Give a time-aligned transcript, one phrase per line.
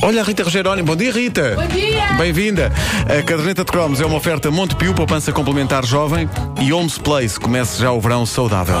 [0.00, 1.56] Olha a Rita Rogeroni, bom dia Rita.
[1.56, 2.12] Bom dia.
[2.16, 2.72] Bem-vinda.
[3.04, 6.28] A caderneta de cromos é uma oferta Montepio, poupança complementar jovem
[6.60, 7.38] e Homes Place.
[7.38, 8.76] Comece já o verão saudável.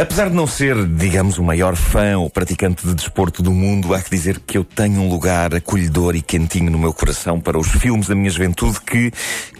[0.00, 4.02] Apesar de não ser, digamos, o maior fã ou praticante de desporto do mundo, há
[4.02, 7.68] que dizer que eu tenho um lugar acolhedor e quentinho no meu coração para os
[7.68, 9.12] filmes da minha juventude que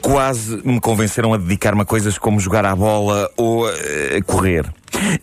[0.02, 3.72] quase me convenceram a dedicar-me a coisas como jogar à bola ou uh,
[4.26, 4.66] correr.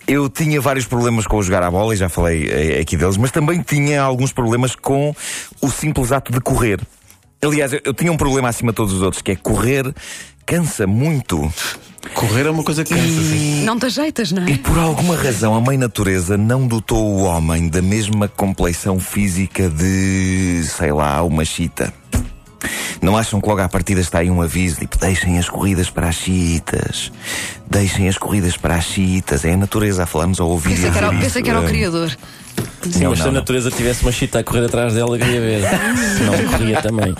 [0.07, 3.17] Eu tinha vários problemas com o jogar à bola, e já falei uh, aqui deles,
[3.17, 5.13] mas também tinha alguns problemas com
[5.61, 6.79] o simples ato de correr.
[7.43, 9.93] Aliás, eu, eu tinha um problema acima de todos os outros, que é correr
[10.45, 11.51] cansa muito.
[12.13, 13.63] Correr é uma coisa que cansa, sim.
[13.63, 14.49] Não te ajeitas, não é?
[14.51, 19.69] E por alguma razão a mãe natureza não dotou o homem da mesma compleição física
[19.69, 21.93] de, sei lá, uma chita.
[23.01, 26.07] Não acham que logo à partida está aí um aviso, tipo, deixem as corridas para
[26.09, 27.11] as chitas.
[27.69, 29.43] Deixem as corridas para as chitas.
[29.45, 30.75] É a natureza a falar-nos ao ouvido.
[30.75, 32.09] Pensei a que era, pensei que era o Ah, criador.
[32.89, 33.39] Sim, Não, mas se não, a não.
[33.39, 35.61] natureza tivesse uma chita a correr atrás dela, queria ver.
[36.25, 37.15] Não corria também.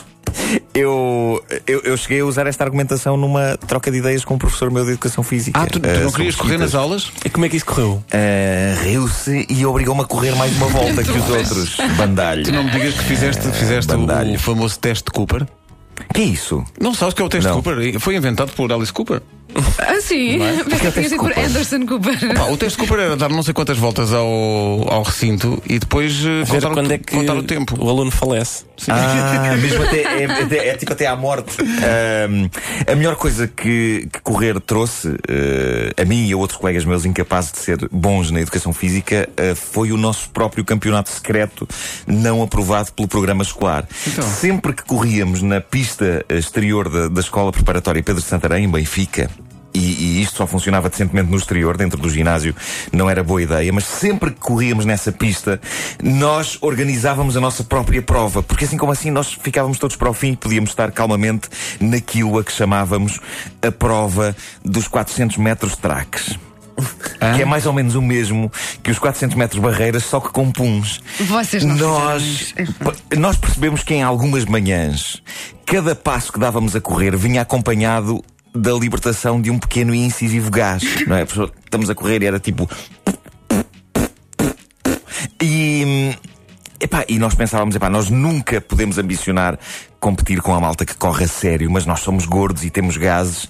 [0.73, 4.71] Eu, eu, eu cheguei a usar esta argumentação numa troca de ideias com um professor
[4.71, 5.59] meu de educação física.
[5.59, 7.11] Ah, tu, tu Ah, não sobre querias correr nas aulas?
[7.25, 8.03] E como é que isso correu?
[8.11, 11.77] Ah, Riu-se e obrigou-me a correr mais uma volta que os outros.
[11.97, 12.43] Bandalho.
[12.43, 15.45] Tu não me digas que fizeste, fizeste o, o famoso teste de Cooper?
[16.13, 16.63] Que é isso?
[16.79, 17.57] Não sabes o que é o teste Não.
[17.59, 17.99] de Cooper?
[17.99, 19.21] Foi inventado por Alice Cooper.
[19.77, 20.39] Ah, sim.
[20.39, 21.45] Pensei que tinha sido por Cooper?
[21.45, 22.33] Anderson Cooper.
[22.35, 24.25] Pá, o teste de Cooper era dar não sei quantas voltas ao,
[24.91, 27.75] ao recinto e depois eh, Ver contar, quando o, é que contar o tempo.
[27.77, 28.63] o aluno falece.
[28.89, 31.57] Ah, mesmo até, é, até- é tipo até à morte.
[32.89, 37.05] A melhor coisa que, que correr trouxe eh, a mim e a outros colegas meus
[37.05, 41.67] incapazes de ser bons na educação física eh, foi o nosso próprio campeonato secreto
[42.07, 43.85] não aprovado pelo programa escolar.
[44.07, 44.23] Então.
[44.27, 49.29] Sempre que corríamos na pista exterior da, da escola preparatória Pedro de Santarém, em Benfica,
[49.73, 52.55] e, e isto só funcionava decentemente no exterior, dentro do ginásio
[52.91, 55.59] não era boa ideia, mas sempre que corríamos nessa pista,
[56.03, 60.13] nós organizávamos a nossa própria prova, porque assim como assim nós ficávamos todos para o
[60.13, 61.47] fim e podíamos estar calmamente
[61.79, 63.19] naquilo a que chamávamos
[63.61, 66.37] a prova dos 400 metros traques.
[67.35, 68.51] Que é mais ou menos o mesmo
[68.81, 70.99] que os 400 metros barreiras, só que com puns.
[71.19, 75.21] Vocês não Nós, p- nós percebemos que em algumas manhãs,
[75.63, 80.51] cada passo que dávamos a correr vinha acompanhado da libertação de um pequeno e incisivo
[80.51, 80.83] gás.
[81.07, 81.23] Não é?
[81.23, 82.69] Estamos a correr e era tipo.
[85.41, 86.15] E.
[86.79, 89.59] Epá, e nós pensávamos, epá, nós nunca podemos ambicionar
[89.99, 93.47] competir com a malta que corre a sério, mas nós somos gordos e temos gases.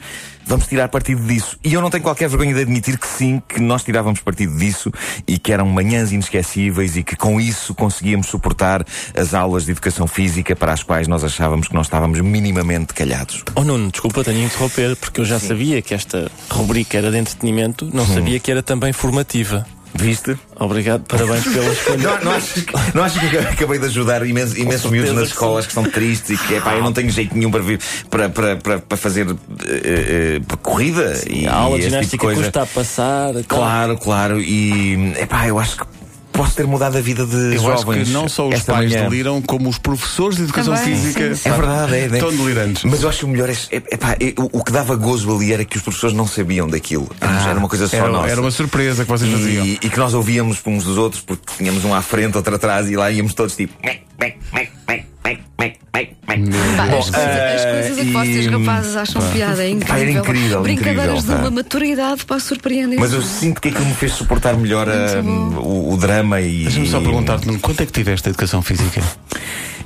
[0.51, 1.57] Vamos tirar partido disso.
[1.63, 4.91] E eu não tenho qualquer vergonha de admitir que sim, que nós tirávamos partido disso
[5.25, 8.85] e que eram manhãs inesquecíveis e que com isso conseguíamos suportar
[9.15, 13.45] as aulas de educação física para as quais nós achávamos que nós estávamos minimamente calhados.
[13.55, 17.17] Oh Nuno, desculpa, tenho de interromper, porque eu já sabia que esta rubrica era de
[17.17, 19.65] entretenimento, não sabia que era também formativa.
[19.93, 20.37] Viste?
[20.55, 21.97] Obrigado, parabéns pela escolha.
[21.97, 25.13] Não, não, achas, que- não achas que eu acabei de ajudar imensos, imensos certeza miúdos
[25.13, 27.79] nas escolas que são tristes e que epá, eu não tenho jeito nenhum para vir
[28.09, 29.27] para, para, para, para fazer
[29.67, 32.41] eh, para corrida e a aula de esse tipo ginástica coisa.
[32.43, 33.33] custa a passar.
[33.47, 34.39] Claro, claro.
[34.41, 35.83] E epá, eu acho que
[36.41, 38.01] posso ter mudado a vida de Eu jovens.
[38.01, 39.03] acho que não só os pais manhã.
[39.07, 41.35] deliram, como os professores de educação Também, física.
[41.35, 42.05] sim, É verdade, é, é.
[42.07, 42.83] Estão delirantes.
[42.83, 43.53] Mas eu acho que o melhor é.
[43.71, 46.67] é- epá, é- o, o que dava gozo ali era que os professores não sabiam
[46.67, 47.07] daquilo.
[47.21, 48.29] era uma coisa só era, nossa.
[48.29, 49.65] era uma surpresa que vocês faziam.
[49.65, 52.89] E, e que nós ouvíamos uns dos outros porque tínhamos um à frente, outro atrás
[52.89, 53.73] e lá íamos todos tipo.
[53.85, 54.71] mec, mec, mec,
[55.91, 60.21] Bom, as, coisas, as coisas a que vocês rapazes acham piada é incrível.
[60.21, 62.99] Incrível, Brincadeiras incrível, de uma maturidade para surpreender.
[62.99, 66.63] Mas eu sinto que aquilo me fez suportar melhor a- Muito o, o drama e.
[66.63, 69.01] Deixa-me só perguntar-te, quanto é que tiveste a educação física?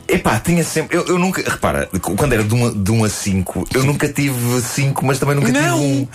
[0.08, 0.96] Epá, tinha sempre.
[0.96, 1.42] Eu, eu nunca.
[1.50, 5.04] Repara, quando era de 1 um, a- de um a 5, eu nunca tive 5,
[5.06, 5.62] mas também nunca Não.
[5.62, 5.78] tive 1.
[5.82, 6.08] Um.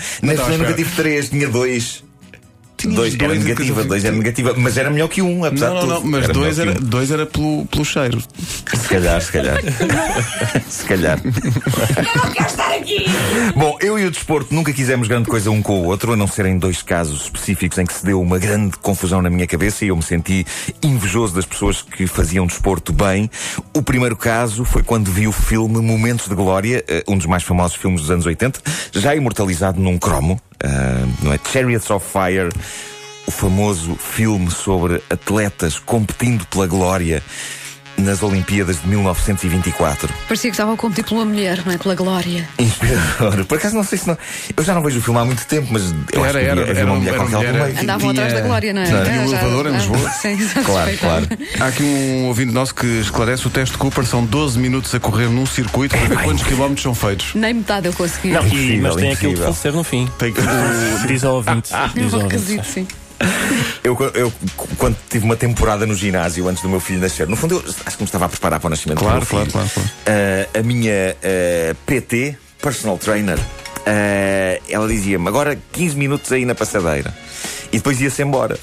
[0.59, 2.05] Nunca tive 3, tinha 2.
[2.81, 5.69] Tinhas Dois, era dois em negativa, dois era negativa, mas era melhor que um, apesar
[5.69, 6.11] Não, não, de não, tudo.
[6.11, 8.19] mas Era dois era, que dois era pelo, pelo cheiro.
[8.19, 8.77] um.
[8.77, 9.61] Se calhar, se calhar.
[10.69, 11.19] se calhar.
[11.25, 13.05] Eu não quero estar aqui!
[13.55, 16.27] Bom, eu e o desporto nunca quisemos grande coisa um com o outro, a não
[16.27, 19.85] ser em dois casos específicos em que se deu uma grande confusão na minha cabeça
[19.85, 20.47] e eu me senti
[20.83, 23.31] invejoso das pessoas que faziam desporto bem.
[23.75, 27.43] O primeiro caso foi quando vi o filme Momentos de Glória, eh, um dos mais
[27.43, 28.61] famosos filmes dos anos 80,
[28.93, 31.39] já imortalizado num cromo, ah, não é?
[31.53, 32.51] Chariots of Fire,
[33.31, 37.23] o famoso filme sobre atletas competindo pela glória
[37.97, 40.09] nas Olimpíadas de 1924.
[40.27, 41.77] Parecia que estava a competir pela mulher, não é?
[41.77, 42.49] Pela glória.
[42.59, 43.45] Inspirador.
[43.45, 44.17] Por acaso não sei se não.
[44.57, 46.61] Eu já não vejo o filme há muito tempo, mas eu acho Era, que era,
[46.63, 47.81] havia- era uma mulher era qualquer mulher, meio.
[47.83, 48.85] Andavam tinha- atrás da glória, não é?
[48.87, 50.11] Tinha Ah, um elevador em ah, Lisboa.
[50.23, 51.27] Sim, Claro, claro.
[51.61, 55.29] Há aqui um ouvinte nosso que esclarece o teste Cooper são 12 minutos a correr
[55.29, 56.25] num circuito para ver bem.
[56.25, 57.35] quantos quilómetros são feitos.
[57.35, 58.31] Nem metade eu consegui.
[58.31, 59.43] Não, e- mas tem aquilo de impossível.
[59.45, 60.09] falecer no fim.
[60.19, 61.71] Tem que- O- diz ao ouvinte.
[61.77, 62.65] É Diz ao ouvinte.
[62.67, 62.89] sim.
[63.83, 64.33] Eu, eu,
[64.79, 67.97] quando tive uma temporada no ginásio antes do meu filho nascer, no fundo, eu acho
[67.97, 69.51] que me estava a preparar para o nascimento do Claro, meu filho.
[69.53, 69.91] claro, claro,
[70.55, 73.39] Ah, a minha ah, PT, personal trainer,
[73.87, 77.15] ah, ela dizia-me agora 15 minutos aí na passadeira.
[77.73, 78.59] E depois ia-se embora.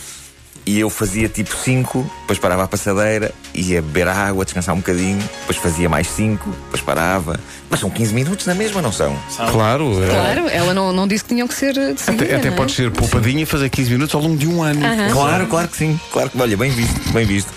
[0.67, 5.17] E eu fazia tipo 5, depois parava a passadeira, ia beber água, descansar um bocadinho,
[5.39, 7.39] depois fazia mais 5, depois parava.
[7.69, 9.17] Mas são 15 minutos na mesma, não são?
[9.49, 12.47] Claro, é- Claro, ela não, não disse que tinham que ser de seguida, até, até
[12.49, 12.57] não é?
[12.57, 14.81] pode ser poupadinha e fazer 15 minutos ao longo de um ano.
[15.13, 15.97] Claro, claro que sim.
[16.11, 17.49] Claro que, olha, bem visto, bem visto.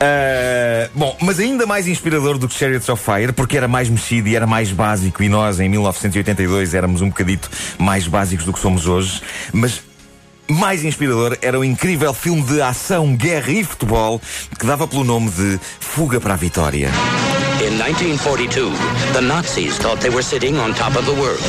[0.00, 4.28] Ah, bom, mas ainda mais inspirador do que Chariots of Fire, porque era mais mexido
[4.28, 8.58] e era mais básico, e nós, em 1982, éramos um bocadito mais básicos do que
[8.58, 9.22] somos hoje,
[9.52, 9.86] mas.
[10.50, 14.20] Mais inspirador era o incrível filme de ação, guerra e futebol
[14.58, 16.90] que dava pelo nome de Fuga para a Vitória.
[17.58, 18.70] In 1942,
[19.12, 21.42] the Nazis thought they were sitting on top of the world,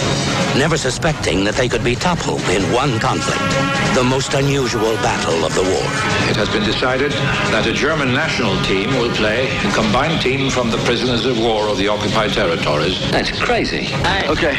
[0.57, 3.45] never suspecting that they could be toppled in one conflict,
[3.93, 5.85] the most unusual battle of the war.
[6.25, 7.11] It has been decided
[7.53, 11.69] that a German national team will play a combined team from the prisoners of war
[11.69, 12.97] of the occupied territories.
[13.11, 13.85] That's crazy.
[14.25, 14.57] Okay,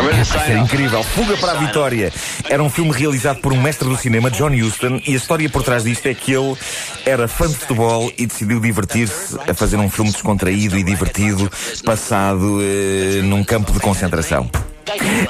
[0.00, 1.02] I'm Isso era incrível.
[1.02, 2.10] Fuga para a Vitória.
[2.48, 5.62] Era um filme realizado por um mestre do cinema, John Huston, e a história por
[5.62, 6.56] trás disto é que ele
[7.04, 11.50] era fã de futebol e decidiu divertir-se a fazer um filme descontraído e divertido,
[11.84, 14.50] passado eh, num campo de concentração.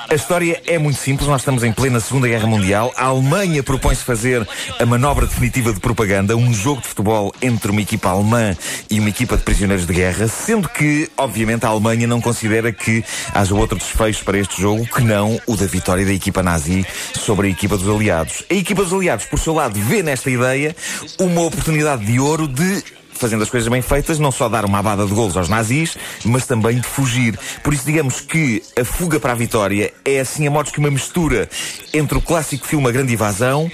[0.08, 1.28] A história é muito simples.
[1.28, 2.92] Nós estamos em plena Segunda Guerra Mundial.
[2.96, 4.46] A Alemanha propõe-se fazer
[4.78, 8.56] a manobra definitiva de propaganda, um jogo de futebol entre uma equipa alemã
[8.88, 13.04] e uma equipa de prisioneiros de guerra, sendo que, obviamente, a Alemanha não considera que
[13.34, 17.48] haja outro desfecho para este jogo que não o da vitória da equipa nazi sobre
[17.48, 18.42] a equipa dos aliados.
[18.50, 20.74] A equipa dos aliados, por seu lado, vê nesta ideia
[21.18, 22.82] uma oportunidade de ouro de
[23.20, 26.46] fazendo as coisas bem feitas, não só dar uma abada de golos aos nazis, mas
[26.46, 27.38] também de fugir.
[27.62, 30.90] Por isso, digamos que a fuga para a vitória é, assim, a modos que uma
[30.90, 31.48] mistura
[31.92, 33.70] entre o clássico filme A Grande Invasão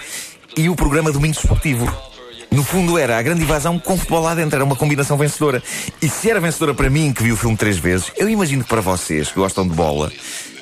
[0.57, 1.91] e o programa Domingo Esportivo.
[2.51, 5.63] No fundo era a grande invasão com futebol lá dentro, era uma combinação vencedora.
[6.01, 8.69] E se era vencedora para mim, que vi o filme três vezes, eu imagino que
[8.69, 10.11] para vocês, que gostam de bola,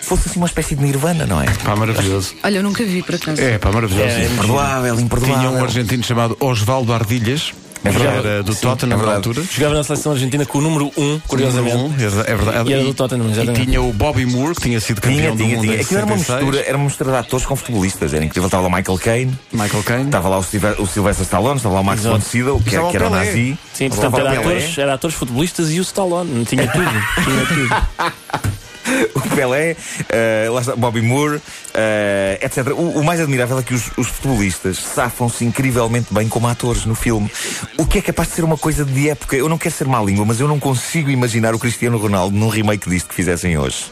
[0.02, 1.46] fosse assim uma espécie de nirvana, não é?
[1.62, 2.34] Pá, maravilhoso.
[2.42, 3.40] Olha, eu nunca vi por acaso.
[3.40, 4.08] É, pá, maravilhoso.
[4.08, 5.38] É, é Imperdoável, imperdoável.
[5.38, 7.52] Tinha um argentino chamado Osvaldo Ardilhas,
[7.84, 8.26] É verdade.
[8.28, 9.16] era do Sim, Tottenham é na verdade.
[9.28, 9.42] altura.
[9.50, 11.76] Jogava na seleção argentina com o número 1, curiosamente.
[11.76, 12.70] Número um, é verdade.
[12.70, 13.66] E era do Tottenham, E exatamente.
[13.66, 15.80] tinha o Bobby Moore, que tinha sido campeão Tinha, do tinha, mundo tinha.
[15.80, 16.44] Aquilo era uma 66.
[16.46, 18.14] mistura, era uma mistura de atores com futebolistas.
[18.14, 18.46] Era incrível.
[18.46, 20.04] Estava lá o Michael Caine, Michael Caine.
[20.06, 22.76] estava lá o, Silve- o Sylvester Stallone, estava lá o Max von Sydow, que, Estava
[22.78, 23.58] era- o que era o nazi.
[23.74, 26.44] Sim, portanto, era atores, era atores futebolistas e o Stallone.
[26.46, 26.84] Tinha tudo.
[27.24, 28.53] tinha tudo.
[29.14, 29.76] o Pelé,
[30.08, 31.40] eh, lá está, Bobby Moore,
[31.72, 32.68] eh, etc.
[32.68, 36.94] O, o mais admirável é que os, os futebolistas safam-se incrivelmente bem como atores no
[36.94, 37.30] filme.
[37.78, 39.36] O que é capaz de ser uma coisa de época.
[39.36, 42.48] Eu não quero ser má língua, mas eu não consigo imaginar o Cristiano Ronaldo num
[42.48, 43.86] remake disto que fizessem hoje.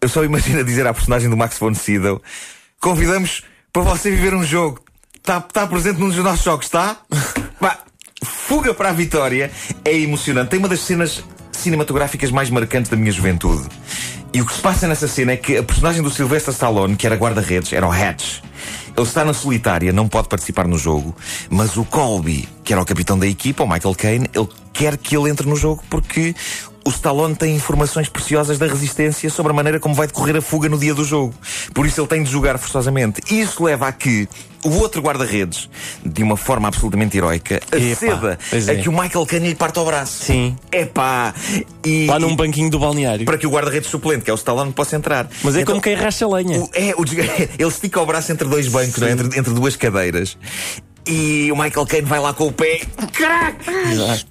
[0.00, 2.22] Eu só imagino dizer à personagem do Max von Sydow:
[2.80, 3.42] convidamos
[3.72, 4.80] para você viver um jogo.
[5.16, 6.98] Está tá presente num dos nossos jogos, está?
[8.22, 9.50] Fuga para a Vitória
[9.84, 10.50] é emocionante.
[10.50, 11.24] Tem uma das cenas
[11.66, 13.68] cinematográficas mais marcantes da minha juventude.
[14.32, 17.06] E o que se passa nessa cena é que a personagem do Sylvester Stallone, que
[17.06, 18.40] era guarda-redes, era o Hatch.
[18.96, 21.14] Ele está na solitária, não pode participar no jogo,
[21.50, 25.16] mas o Colby, que era o capitão da equipa, o Michael Caine, ele quer que
[25.16, 26.36] ele entre no jogo porque
[26.86, 30.68] o Stallone tem informações preciosas da resistência sobre a maneira como vai decorrer a fuga
[30.68, 31.34] no dia do jogo.
[31.74, 33.20] Por isso ele tem de jogar forçosamente.
[33.28, 34.28] Isso leva a que
[34.64, 35.68] o outro guarda-redes,
[36.04, 38.76] de uma forma absolutamente heroica, aceda a é.
[38.76, 40.24] que o Michael Caine lhe parte ao braço.
[40.24, 40.56] Sim.
[40.70, 41.34] Epá!
[41.84, 43.24] E, Lá num e- banquinho do balneário.
[43.26, 45.28] para que o guarda-redes suplente, que é o Stallone, possa entrar.
[45.42, 46.60] Mas é Então, como quem racha lenha.
[46.60, 47.02] o- é, o
[47.58, 49.12] ele estica o braço entre dois bancos, não é?
[49.12, 50.36] entre, entre duas cadeiras.
[51.04, 52.80] E o Michael Caine vai lá com o pé.
[53.12, 53.64] Crack!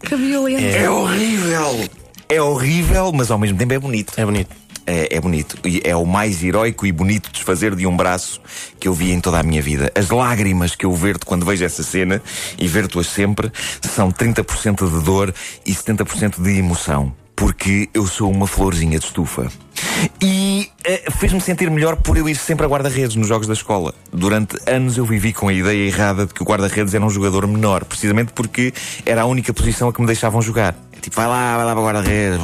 [0.06, 0.64] Que violento.
[0.78, 1.90] É horrível!
[2.28, 4.14] É horrível, mas ao mesmo tempo é bonito.
[4.18, 4.56] É bonito.
[4.88, 5.58] É, é bonito.
[5.66, 8.40] E é o mais heroico e bonito desfazer de um braço
[8.80, 9.92] que eu vi em toda a minha vida.
[9.96, 12.22] As lágrimas que eu verto quando vejo essa cena,
[12.58, 13.52] e verto-as sempre,
[13.82, 15.34] são 30% de dor
[15.66, 17.14] e 70% de emoção.
[17.36, 19.52] Porque eu sou uma florzinha de estufa.
[20.22, 23.94] E eh, fez-me sentir melhor por eu ir sempre a guarda-redes nos jogos da escola.
[24.12, 27.48] Durante anos eu vivi com a ideia errada de que o guarda-redes era um jogador
[27.48, 28.74] menor, precisamente porque
[29.06, 30.76] era a única posição a que me deixavam jogar.
[31.02, 32.40] Tipo, vai lá, vai lá para o guarda-redes.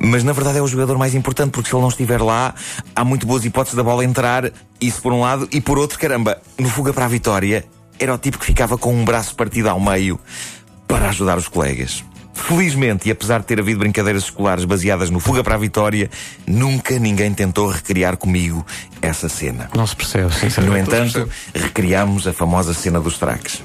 [0.00, 2.54] Mas na verdade é o jogador mais importante, porque se ele não estiver lá,
[2.94, 6.40] há muito boas hipóteses da bola entrar, isso por um lado, e por outro, caramba,
[6.58, 7.64] no fuga para a vitória,
[7.98, 10.18] era o tipo que ficava com um braço partido ao meio.
[10.88, 12.04] para ajudar os colegas.
[12.36, 16.08] Felizmente, e apesar de ter havido brincadeiras escolares baseadas no Fuga para a Vitória,
[16.46, 18.64] nunca ninguém tentou recriar comigo
[19.02, 19.68] essa cena.
[19.74, 20.88] Não se percebe, No sinceramente.
[20.88, 23.62] entanto, recriámos a famosa cena dos tracks.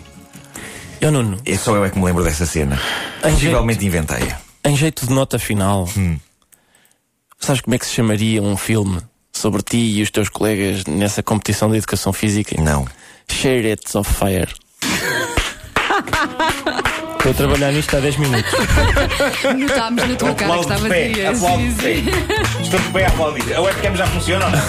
[0.99, 2.79] Eu, Nuno, E só eu é que me lembro dessa cena.
[3.21, 4.39] Possivelmente inventei-a.
[4.63, 6.17] em jeito de nota final, Hum.
[7.39, 8.99] sabes como é que se chamaria um filme
[9.33, 12.55] sobre ti e os teus colegas nessa competição de educação física?
[12.61, 12.87] Não.
[13.27, 14.53] Chariots of Fire.
[17.21, 18.51] Estou a trabalhar nisto há 10 minutos.
[19.55, 21.35] Notámos na tua cara que estava vazia.
[21.35, 22.05] Sim, sim.
[22.63, 23.53] Estou de pé a aplaudir.
[23.53, 24.59] A webcam já funciona ou não?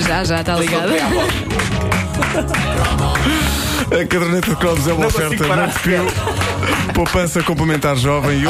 [0.00, 0.90] Já, já, está ligado.
[3.84, 6.14] A caderneta de cromos é uma oferta muito.
[6.94, 8.46] Poupança complementar jovem e